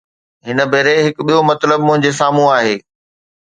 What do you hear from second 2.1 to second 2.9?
سامهون آهي.